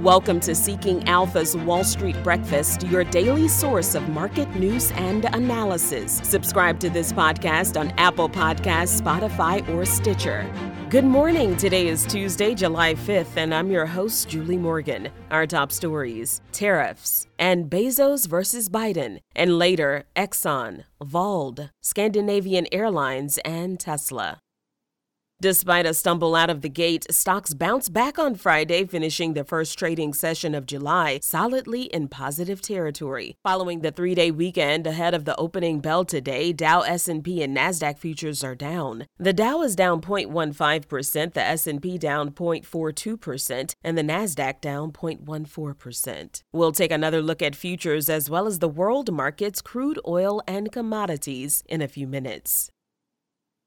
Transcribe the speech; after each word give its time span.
Welcome 0.00 0.40
to 0.40 0.54
Seeking 0.54 1.06
Alpha's 1.06 1.54
Wall 1.54 1.84
Street 1.84 2.16
Breakfast, 2.24 2.84
your 2.84 3.04
daily 3.04 3.48
source 3.48 3.94
of 3.94 4.08
market 4.08 4.48
news 4.56 4.92
and 4.92 5.26
analysis. 5.26 6.22
Subscribe 6.24 6.80
to 6.80 6.88
this 6.88 7.12
podcast 7.12 7.78
on 7.78 7.90
Apple 7.98 8.30
Podcasts, 8.30 8.98
Spotify, 8.98 9.68
or 9.68 9.84
Stitcher. 9.84 10.50
Good 10.88 11.04
morning. 11.04 11.54
Today 11.54 11.86
is 11.86 12.06
Tuesday, 12.06 12.54
July 12.54 12.94
5th, 12.94 13.36
and 13.36 13.54
I'm 13.54 13.70
your 13.70 13.84
host, 13.84 14.30
Julie 14.30 14.56
Morgan. 14.56 15.10
Our 15.30 15.46
top 15.46 15.70
stories 15.70 16.40
tariffs, 16.50 17.26
and 17.38 17.68
Bezos 17.68 18.26
versus 18.26 18.70
Biden, 18.70 19.18
and 19.36 19.58
later, 19.58 20.04
Exxon, 20.16 20.84
Vauld, 21.04 21.72
Scandinavian 21.82 22.66
Airlines, 22.72 23.36
and 23.44 23.78
Tesla. 23.78 24.38
Despite 25.42 25.86
a 25.86 25.94
stumble 25.94 26.34
out 26.34 26.50
of 26.50 26.60
the 26.60 26.68
gate, 26.68 27.06
stocks 27.10 27.54
bounced 27.54 27.94
back 27.94 28.18
on 28.18 28.34
Friday, 28.34 28.84
finishing 28.84 29.32
the 29.32 29.42
first 29.42 29.78
trading 29.78 30.12
session 30.12 30.54
of 30.54 30.66
July 30.66 31.18
solidly 31.22 31.84
in 31.84 32.08
positive 32.08 32.60
territory. 32.60 33.36
Following 33.42 33.80
the 33.80 33.90
3-day 33.90 34.32
weekend 34.32 34.86
ahead 34.86 35.14
of 35.14 35.24
the 35.24 35.34
opening 35.36 35.80
bell 35.80 36.04
today, 36.04 36.52
Dow, 36.52 36.82
S&P, 36.82 37.42
and 37.42 37.56
Nasdaq 37.56 37.98
futures 37.98 38.44
are 38.44 38.54
down. 38.54 39.06
The 39.18 39.32
Dow 39.32 39.62
is 39.62 39.74
down 39.74 40.02
0.15%, 40.02 41.32
the 41.32 41.42
S&P 41.42 41.96
down 41.96 42.32
0.42%, 42.32 43.72
and 43.82 43.96
the 43.96 44.02
Nasdaq 44.02 44.60
down 44.60 44.92
0.14%. 44.92 46.42
We'll 46.52 46.72
take 46.72 46.92
another 46.92 47.22
look 47.22 47.40
at 47.40 47.56
futures 47.56 48.10
as 48.10 48.28
well 48.28 48.46
as 48.46 48.58
the 48.58 48.68
world 48.68 49.10
markets, 49.10 49.62
crude 49.62 49.98
oil, 50.06 50.42
and 50.46 50.70
commodities 50.70 51.62
in 51.66 51.80
a 51.80 51.88
few 51.88 52.06
minutes. 52.06 52.70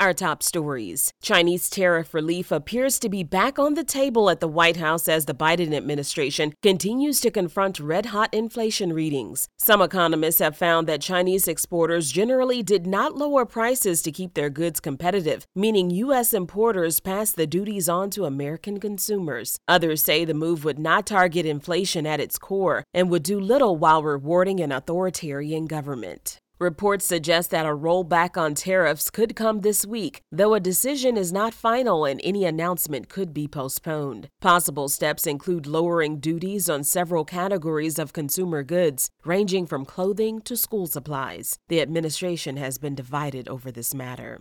Our 0.00 0.14
top 0.14 0.44
stories 0.44 1.12
Chinese 1.20 1.68
tariff 1.68 2.14
relief 2.14 2.52
appears 2.52 3.00
to 3.00 3.08
be 3.08 3.24
back 3.24 3.58
on 3.58 3.74
the 3.74 3.82
table 3.82 4.30
at 4.30 4.38
the 4.38 4.46
White 4.46 4.76
House 4.76 5.08
as 5.08 5.24
the 5.24 5.34
Biden 5.34 5.74
administration 5.74 6.54
continues 6.62 7.20
to 7.20 7.32
confront 7.32 7.80
red 7.80 8.06
hot 8.06 8.32
inflation 8.32 8.92
readings. 8.92 9.48
Some 9.58 9.82
economists 9.82 10.38
have 10.38 10.56
found 10.56 10.86
that 10.86 11.00
Chinese 11.00 11.48
exporters 11.48 12.12
generally 12.12 12.62
did 12.62 12.86
not 12.86 13.16
lower 13.16 13.44
prices 13.44 14.00
to 14.02 14.12
keep 14.12 14.34
their 14.34 14.50
goods 14.50 14.78
competitive, 14.78 15.48
meaning 15.56 15.90
U.S. 15.90 16.32
importers 16.32 17.00
pass 17.00 17.32
the 17.32 17.48
duties 17.48 17.88
on 17.88 18.10
to 18.10 18.24
American 18.24 18.78
consumers. 18.78 19.58
Others 19.66 20.04
say 20.04 20.24
the 20.24 20.32
move 20.32 20.64
would 20.64 20.78
not 20.78 21.06
target 21.06 21.44
inflation 21.44 22.06
at 22.06 22.20
its 22.20 22.38
core 22.38 22.84
and 22.94 23.10
would 23.10 23.24
do 23.24 23.40
little 23.40 23.74
while 23.74 24.04
rewarding 24.04 24.60
an 24.60 24.70
authoritarian 24.70 25.66
government. 25.66 26.38
Reports 26.60 27.04
suggest 27.04 27.52
that 27.52 27.66
a 27.66 27.68
rollback 27.68 28.36
on 28.36 28.52
tariffs 28.52 29.10
could 29.10 29.36
come 29.36 29.60
this 29.60 29.86
week, 29.86 30.22
though 30.32 30.54
a 30.54 30.60
decision 30.60 31.16
is 31.16 31.32
not 31.32 31.54
final 31.54 32.04
and 32.04 32.20
any 32.24 32.44
announcement 32.44 33.08
could 33.08 33.32
be 33.32 33.46
postponed. 33.46 34.28
Possible 34.40 34.88
steps 34.88 35.24
include 35.24 35.68
lowering 35.68 36.18
duties 36.18 36.68
on 36.68 36.82
several 36.82 37.24
categories 37.24 37.96
of 37.96 38.12
consumer 38.12 38.64
goods, 38.64 39.08
ranging 39.24 39.68
from 39.68 39.84
clothing 39.84 40.40
to 40.40 40.56
school 40.56 40.88
supplies. 40.88 41.60
The 41.68 41.80
administration 41.80 42.56
has 42.56 42.76
been 42.76 42.96
divided 42.96 43.46
over 43.46 43.70
this 43.70 43.94
matter. 43.94 44.40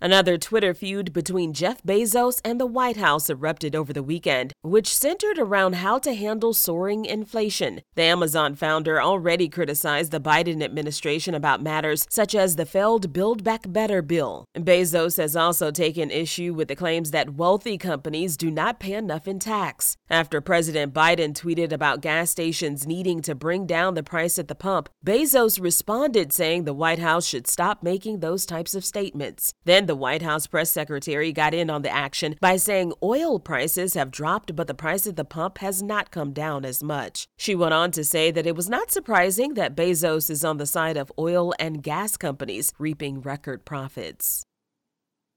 Another 0.00 0.36
Twitter 0.36 0.74
feud 0.74 1.12
between 1.12 1.52
Jeff 1.52 1.80
Bezos 1.84 2.40
and 2.44 2.58
the 2.58 2.66
White 2.66 2.96
House 2.96 3.30
erupted 3.30 3.76
over 3.76 3.92
the 3.92 4.02
weekend, 4.02 4.52
which 4.60 4.92
centered 4.92 5.38
around 5.38 5.76
how 5.76 5.96
to 6.00 6.12
handle 6.12 6.52
soaring 6.52 7.04
inflation. 7.04 7.82
The 7.94 8.02
Amazon 8.02 8.56
founder 8.56 9.00
already 9.00 9.48
criticized 9.48 10.10
the 10.10 10.20
Biden 10.20 10.60
administration 10.60 11.36
about 11.36 11.62
matters 11.62 12.04
such 12.10 12.34
as 12.34 12.56
the 12.56 12.66
failed 12.66 13.12
Build 13.12 13.44
Back 13.44 13.72
Better 13.72 14.02
bill. 14.02 14.44
Bezos 14.56 15.18
has 15.18 15.36
also 15.36 15.70
taken 15.70 16.10
issue 16.10 16.52
with 16.52 16.66
the 16.66 16.74
claims 16.74 17.12
that 17.12 17.34
wealthy 17.34 17.78
companies 17.78 18.36
do 18.36 18.50
not 18.50 18.80
pay 18.80 18.94
enough 18.94 19.28
in 19.28 19.38
tax. 19.38 19.96
After 20.10 20.40
President 20.40 20.92
Biden 20.92 21.32
tweeted 21.32 21.70
about 21.70 22.00
gas 22.00 22.28
stations 22.28 22.88
needing 22.88 23.22
to 23.22 23.36
bring 23.36 23.66
down 23.66 23.94
the 23.94 24.02
price 24.02 24.36
at 24.36 24.48
the 24.48 24.56
pump, 24.56 24.88
Bezos 25.06 25.60
responded 25.60 26.32
saying 26.32 26.64
the 26.64 26.74
White 26.74 26.98
House 26.98 27.24
should 27.24 27.46
stop 27.46 27.84
making 27.84 28.18
those 28.18 28.44
types 28.44 28.74
of 28.74 28.84
statements. 28.84 29.54
Then 29.64 29.81
the 29.86 29.94
White 29.94 30.22
House 30.22 30.46
press 30.46 30.70
secretary 30.70 31.32
got 31.32 31.54
in 31.54 31.70
on 31.70 31.82
the 31.82 31.92
action 31.92 32.36
by 32.40 32.56
saying 32.56 32.92
oil 33.02 33.38
prices 33.38 33.94
have 33.94 34.10
dropped, 34.10 34.54
but 34.54 34.66
the 34.66 34.74
price 34.74 35.06
at 35.06 35.16
the 35.16 35.24
pump 35.24 35.58
has 35.58 35.82
not 35.82 36.10
come 36.10 36.32
down 36.32 36.64
as 36.64 36.82
much. 36.82 37.26
She 37.38 37.54
went 37.54 37.74
on 37.74 37.90
to 37.92 38.04
say 38.04 38.30
that 38.30 38.46
it 38.46 38.56
was 38.56 38.68
not 38.68 38.90
surprising 38.90 39.54
that 39.54 39.76
Bezos 39.76 40.30
is 40.30 40.44
on 40.44 40.58
the 40.58 40.66
side 40.66 40.96
of 40.96 41.12
oil 41.18 41.52
and 41.58 41.82
gas 41.82 42.16
companies 42.16 42.72
reaping 42.78 43.20
record 43.20 43.64
profits. 43.64 44.44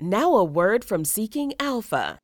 Now, 0.00 0.34
a 0.34 0.44
word 0.44 0.84
from 0.84 1.04
Seeking 1.04 1.54
Alpha. 1.58 2.18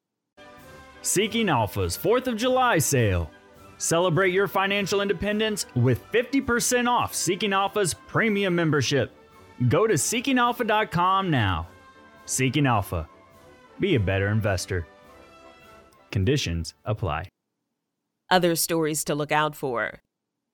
Seeking 1.01 1.49
Alpha's 1.49 1.97
4th 1.97 2.27
of 2.27 2.37
July 2.37 2.79
sale. 2.79 3.31
Celebrate 3.79 4.33
your 4.33 4.47
financial 4.47 5.01
independence 5.01 5.67
with 5.75 6.05
50% 6.13 6.89
off 6.89 7.15
Seeking 7.15 7.53
Alpha's 7.53 7.95
premium 7.95 8.55
membership. 8.55 9.11
Go 9.69 9.87
to 9.87 9.95
seekingalpha.com 9.95 11.31
now. 11.31 11.69
Seeking 12.27 12.67
Alpha. 12.67 13.09
Be 13.81 13.97
a 13.97 14.01
better 14.01 14.29
investor. 14.29 14.87
Conditions 16.11 16.75
apply. 16.85 17.29
Other 18.31 18.55
stories 18.55 19.05
to 19.05 19.15
look 19.15 19.33
out 19.33 19.57
for. 19.57 20.01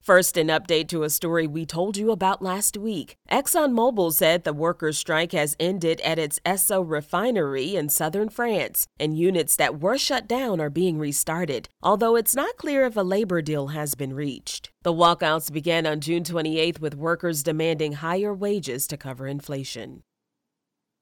First, 0.00 0.36
an 0.38 0.46
update 0.46 0.88
to 0.88 1.02
a 1.02 1.10
story 1.10 1.46
we 1.46 1.66
told 1.66 1.96
you 1.96 2.10
about 2.10 2.40
last 2.40 2.76
week. 2.78 3.16
ExxonMobil 3.30 4.12
said 4.12 4.44
the 4.44 4.52
workers' 4.54 4.96
strike 4.96 5.32
has 5.32 5.56
ended 5.60 6.00
at 6.00 6.18
its 6.18 6.40
Esso 6.46 6.82
refinery 6.86 7.76
in 7.76 7.90
southern 7.90 8.30
France, 8.30 8.86
and 8.98 9.18
units 9.18 9.54
that 9.56 9.80
were 9.80 9.98
shut 9.98 10.26
down 10.26 10.60
are 10.60 10.70
being 10.70 10.98
restarted, 10.98 11.68
although 11.82 12.16
it's 12.16 12.34
not 12.34 12.56
clear 12.56 12.86
if 12.86 12.96
a 12.96 13.02
labor 13.02 13.42
deal 13.42 13.68
has 13.68 13.94
been 13.94 14.14
reached. 14.14 14.70
The 14.82 14.94
walkouts 14.94 15.52
began 15.52 15.86
on 15.86 16.00
June 16.00 16.24
28th 16.24 16.80
with 16.80 16.94
workers 16.94 17.42
demanding 17.42 17.94
higher 17.94 18.32
wages 18.32 18.86
to 18.86 18.96
cover 18.96 19.26
inflation. 19.26 20.02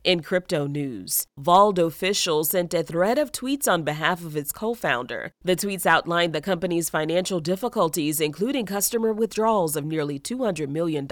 In 0.07 0.23
crypto 0.23 0.69
news, 0.69 1.27
Vauld 1.37 1.81
official 1.81 2.45
sent 2.45 2.73
a 2.73 2.85
thread 2.85 3.19
of 3.19 3.33
tweets 3.33 3.67
on 3.67 3.83
behalf 3.83 4.25
of 4.25 4.37
its 4.37 4.53
co 4.53 4.73
founder. 4.73 5.33
The 5.43 5.57
tweets 5.57 5.85
outlined 5.85 6.33
the 6.33 6.41
company's 6.41 6.89
financial 6.89 7.41
difficulties, 7.41 8.21
including 8.21 8.67
customer 8.67 9.13
withdrawals 9.13 9.75
of 9.75 9.85
nearly 9.85 10.21
$200 10.21 10.69
million 10.69 11.09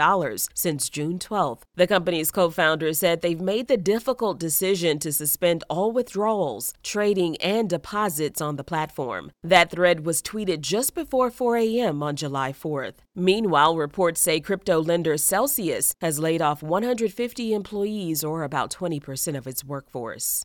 since 0.54 0.88
June 0.88 1.19
12th. 1.19 1.62
The 1.75 1.88
company's 1.88 2.31
co 2.31 2.50
founder 2.50 2.93
said 2.93 3.21
they've 3.21 3.41
made 3.41 3.66
the 3.66 3.77
difficult 3.77 4.38
decision 4.38 5.00
to 5.00 5.12
suspend 5.12 5.65
all 5.69 5.91
withdrawals, 5.91 6.72
trading, 6.84 7.37
and 7.38 7.69
deposits 7.69 8.41
on 8.41 8.54
the 8.54 8.62
platform. 8.62 9.33
That 9.43 9.72
thread 9.72 10.06
was 10.06 10.22
tweeted 10.22 10.60
just 10.60 10.94
before 10.94 11.33
4 11.33 11.56
a.m. 11.56 12.00
on 12.00 12.15
July 12.15 12.53
4th. 12.53 12.94
Meanwhile, 13.16 13.77
reports 13.77 14.21
say 14.21 14.38
crypto 14.38 14.81
lender 14.81 15.16
Celsius 15.16 15.97
has 16.00 16.21
laid 16.21 16.41
off 16.41 16.62
150 16.62 17.53
employees, 17.53 18.22
or 18.22 18.44
about 18.44 18.71
20% 18.84 19.37
of 19.37 19.47
its 19.47 19.65
workforce. 19.65 20.43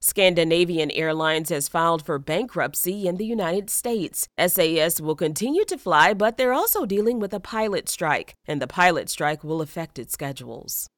Scandinavian 0.00 0.90
Airlines 0.90 1.50
has 1.50 1.68
filed 1.68 2.04
for 2.04 2.18
bankruptcy 2.18 3.06
in 3.06 3.16
the 3.18 3.24
United 3.24 3.70
States. 3.70 4.26
SAS 4.36 5.00
will 5.00 5.14
continue 5.14 5.64
to 5.66 5.78
fly, 5.78 6.12
but 6.12 6.36
they're 6.36 6.52
also 6.52 6.84
dealing 6.84 7.20
with 7.20 7.32
a 7.32 7.38
pilot 7.38 7.88
strike, 7.88 8.34
and 8.46 8.60
the 8.60 8.66
pilot 8.66 9.08
strike 9.08 9.44
will 9.44 9.62
affect 9.62 10.00
its 10.00 10.12
schedules. 10.12 10.88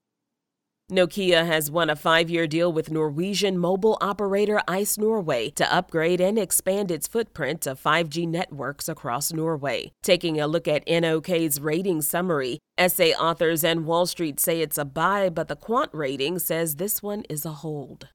Nokia 0.93 1.47
has 1.47 1.71
won 1.71 1.89
a 1.89 1.97
five 1.97 2.29
year 2.29 2.47
deal 2.47 2.71
with 2.71 2.91
Norwegian 2.91 3.57
mobile 3.57 3.97
operator 4.03 4.61
Ice 4.69 4.99
Norway 4.99 5.49
to 5.51 5.75
upgrade 5.75 6.21
and 6.21 6.39
expand 6.39 6.91
its 6.91 7.09
footprint 7.09 7.67
of 7.67 7.83
5G 7.83 8.29
networks 8.29 8.87
across 8.87 9.33
Norway. 9.33 9.93
Taking 10.03 10.39
a 10.39 10.47
look 10.47 10.69
at 10.69 10.87
NOK's 10.87 11.59
rating 11.59 12.03
summary, 12.03 12.59
SA 12.79 13.13
authors 13.19 13.65
and 13.65 13.87
Wall 13.87 14.05
Street 14.05 14.39
say 14.39 14.61
it's 14.61 14.77
a 14.77 14.85
buy, 14.85 15.31
but 15.31 15.49
the 15.49 15.57
quant 15.57 15.89
rating 15.95 16.39
says 16.39 16.77
this 16.77 17.03
one 17.03 17.23
is 17.31 17.47
a 17.47 17.53
hold. 17.53 18.09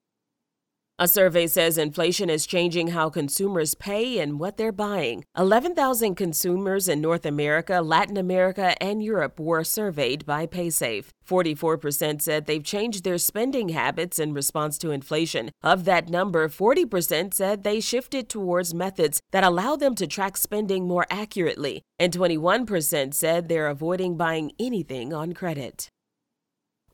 A 1.01 1.07
survey 1.07 1.47
says 1.47 1.77
inflation 1.77 2.29
is 2.29 2.45
changing 2.45 2.89
how 2.89 3.09
consumers 3.09 3.73
pay 3.73 4.19
and 4.19 4.37
what 4.37 4.57
they're 4.57 4.73
buying. 4.73 5.23
11,000 5.37 6.15
consumers 6.15 6.89
in 6.89 6.99
North 6.99 7.25
America, 7.25 7.79
Latin 7.81 8.17
America, 8.17 8.75
and 8.83 9.01
Europe 9.01 9.39
were 9.39 9.63
surveyed 9.63 10.25
by 10.25 10.45
PaySafe. 10.45 11.05
44% 11.25 12.21
said 12.21 12.47
they've 12.47 12.61
changed 12.61 13.05
their 13.05 13.17
spending 13.17 13.69
habits 13.69 14.19
in 14.19 14.33
response 14.33 14.77
to 14.79 14.91
inflation. 14.91 15.51
Of 15.63 15.85
that 15.85 16.09
number, 16.09 16.49
40% 16.49 17.33
said 17.33 17.63
they 17.63 17.79
shifted 17.79 18.27
towards 18.27 18.73
methods 18.73 19.21
that 19.31 19.45
allow 19.45 19.77
them 19.77 19.95
to 19.95 20.05
track 20.05 20.35
spending 20.35 20.85
more 20.85 21.05
accurately, 21.09 21.81
and 21.97 22.11
21% 22.11 23.13
said 23.13 23.47
they're 23.47 23.67
avoiding 23.69 24.17
buying 24.17 24.51
anything 24.59 25.13
on 25.13 25.31
credit. 25.31 25.89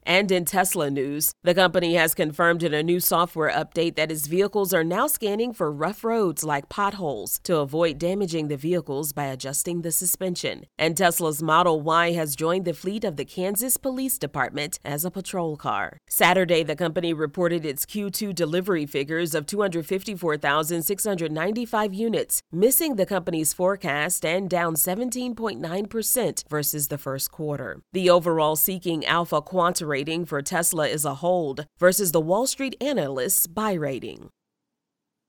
And 0.08 0.32
in 0.32 0.46
Tesla 0.46 0.92
news, 0.92 1.34
the 1.44 1.56
company 1.56 1.96
has 1.96 2.14
confirmed 2.14 2.62
in 2.62 2.76
a 2.76 2.84
new 2.84 3.00
software 3.00 3.52
update 3.52 3.96
that 3.96 4.12
its 4.12 4.28
vehicles 4.28 4.72
are 4.72 4.84
now 4.84 5.08
scanning 5.08 5.52
for 5.52 5.72
rough 5.72 6.04
roads 6.04 6.44
like 6.44 6.70
potholes 6.70 7.40
to 7.44 7.58
avoid 7.58 7.98
damaging 7.98 8.48
the 8.48 8.58
vehicles 8.58 9.14
by 9.14 9.26
adjusting 9.26 9.82
the 9.82 9.92
suspension. 9.92 10.66
And 10.78 10.96
Tesla's 10.96 11.42
Model 11.42 11.82
Y 11.82 12.12
has 12.12 12.36
joined 12.36 12.66
the 12.66 12.74
fleet 12.74 13.04
of 13.04 13.16
the 13.16 13.26
Kansas 13.26 13.78
Police 13.78 14.20
Department 14.20 14.80
as 14.86 15.06
a 15.06 15.12
patrol 15.12 15.58
car. 15.58 15.98
Saturday, 16.08 16.62
the 16.62 16.76
company 16.76 17.12
reported 17.12 17.66
its 17.66 17.84
Q2 17.86 18.36
delivery 18.36 18.86
figures 18.86 19.34
of 19.34 19.48
254,695 19.48 21.94
units, 21.94 22.42
missing 22.52 22.96
the 22.96 23.06
company's 23.06 23.54
forecast 23.54 24.24
and 24.24 24.50
down 24.50 24.76
17.9% 24.76 26.48
versus 26.48 26.88
the 26.90 26.98
first 26.98 27.32
quarter. 27.32 27.82
The 27.92 28.10
overall 28.10 28.56
Seeking 28.56 29.06
Alpha 29.06 29.42
Quant 29.42 29.82
rating 29.96 30.26
for 30.26 30.42
Tesla 30.42 30.90
is 30.90 31.06
a 31.06 31.16
hold 31.16 31.68
versus 31.80 32.12
the 32.12 32.20
Wall 32.20 32.46
Street 32.46 32.76
analysts' 32.82 33.48
buy 33.48 33.72
rating. 33.72 34.28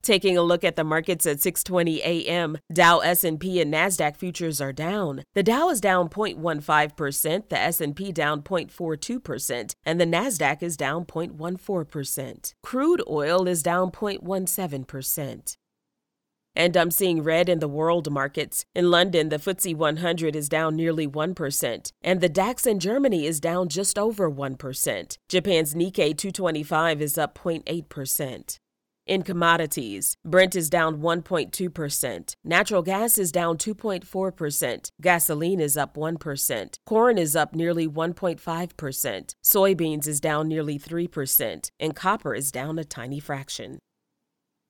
Taking 0.03 0.37
a 0.37 0.43
look 0.43 0.65
at 0.65 0.75
the 0.75 0.83
markets 0.83 1.25
at 1.25 1.39
6:20 1.39 1.99
a.m., 1.99 2.59
Dow, 2.73 2.99
S&P 2.99 3.61
and 3.61 3.73
Nasdaq 3.73 4.17
futures 4.17 4.61
are 4.61 4.73
down. 4.73 5.23
The 5.37 5.45
Dow 5.45 5.71
is 5.71 5.81
down 5.81 6.09
0.15%, 6.09 7.49
the 7.49 7.61
S&P 7.61 8.11
down 8.11 8.43
0.42%, 8.43 9.75
and 9.85 10.01
the 10.01 10.05
Nasdaq 10.17 10.65
is 10.65 10.77
down 10.77 11.05
0.14%. 11.05 12.55
Crude 12.65 13.03
oil 13.09 13.47
is 13.47 13.63
down 13.63 13.93
0.17%. 13.93 15.57
And 16.57 16.75
I'm 16.75 16.91
seeing 16.91 17.23
red 17.23 17.51
in 17.51 17.59
the 17.59 17.69
world 17.69 18.11
markets. 18.11 18.65
In 18.75 18.91
London, 18.91 19.29
the 19.29 19.37
FTSE 19.37 19.77
100 19.77 20.35
is 20.35 20.49
down 20.49 20.75
nearly 20.75 21.07
1%, 21.07 21.93
and 22.03 22.21
the 22.23 22.31
DAX 22.31 22.67
in 22.67 22.81
Germany 22.81 23.27
is 23.27 23.41
down 23.41 23.69
just 23.69 23.99
over 23.99 24.31
1%. 24.31 25.19
Japan's 25.29 25.75
Nikkei 25.75 26.17
225 26.17 27.03
is 27.03 27.19
up 27.19 27.39
0.8%. 27.39 28.59
In 29.07 29.23
commodities, 29.23 30.17
Brent 30.25 30.57
is 30.57 30.69
down 30.69 30.97
1.2%, 30.97 32.35
natural 32.43 32.83
gas 32.83 33.19
is 33.19 33.31
down 33.31 33.57
2.4%, 33.57 34.91
gasoline 35.01 35.61
is 35.61 35.77
up 35.77 35.95
1%, 35.95 36.79
corn 36.85 37.17
is 37.17 37.37
up 37.37 37.55
nearly 37.55 37.87
1.5%, 37.87 39.35
soybeans 39.45 40.09
is 40.09 40.19
down 40.19 40.49
nearly 40.49 40.77
3%, 40.77 41.71
and 41.79 41.95
copper 41.95 42.35
is 42.35 42.51
down 42.51 42.81
a 42.81 42.85
tiny 42.85 43.21
fraction. 43.21 43.79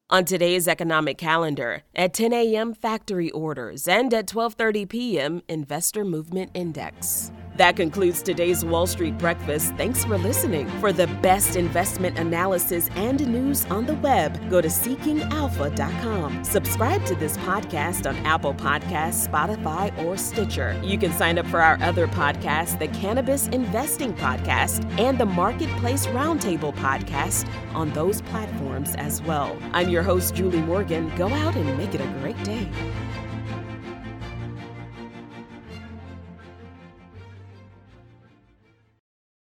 On 0.08 0.24
today's 0.24 0.68
economic 0.68 1.18
calendar, 1.18 1.82
at 1.96 2.14
10 2.14 2.32
a.m. 2.32 2.74
factory 2.74 3.28
orders 3.32 3.88
and 3.88 4.14
at 4.14 4.28
12:30 4.28 4.88
p.m. 4.88 5.42
investor 5.48 6.04
movement 6.04 6.52
index. 6.54 7.32
That 7.56 7.74
concludes 7.74 8.22
today's 8.22 8.66
Wall 8.66 8.86
Street 8.86 9.16
Breakfast. 9.16 9.74
Thanks 9.76 10.04
for 10.04 10.18
listening. 10.18 10.68
For 10.78 10.92
the 10.92 11.06
best 11.06 11.56
investment 11.56 12.18
analysis 12.18 12.90
and 12.96 13.26
news 13.26 13.64
on 13.66 13.86
the 13.86 13.94
web, 13.94 14.50
go 14.50 14.60
to 14.60 14.68
seekingalpha.com. 14.68 16.44
Subscribe 16.44 17.06
to 17.06 17.14
this 17.14 17.38
podcast 17.38 18.06
on 18.06 18.14
Apple 18.26 18.52
Podcasts, 18.52 19.26
Spotify, 19.26 19.96
or 20.04 20.18
Stitcher. 20.18 20.78
You 20.84 20.98
can 20.98 21.12
sign 21.12 21.38
up 21.38 21.46
for 21.46 21.62
our 21.62 21.78
other 21.80 22.06
podcasts, 22.06 22.78
the 22.78 22.88
Cannabis 22.88 23.46
Investing 23.48 24.12
Podcast 24.12 24.84
and 25.00 25.16
the 25.16 25.26
Marketplace 25.26 26.06
Roundtable 26.08 26.74
Podcast 26.74 27.48
on 27.74 27.90
those 27.94 28.20
platforms 28.20 28.94
as 28.96 29.22
well. 29.22 29.56
I'm 29.72 29.88
your 29.88 30.02
host, 30.02 30.34
Julie 30.34 30.60
Morgan. 30.60 31.10
Go 31.16 31.28
out 31.28 31.56
and 31.56 31.78
make 31.78 31.94
it 31.94 32.02
a 32.02 32.06
great 32.20 32.42
day. 32.44 32.68